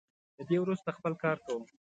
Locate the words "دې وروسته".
0.49-0.89